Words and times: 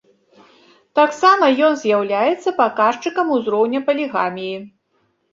Таксама 0.99 1.49
ён 1.67 1.73
з'яўляецца 1.81 2.53
паказчыкам 2.61 3.27
узроўня 3.35 3.79
палігаміі. 3.91 4.57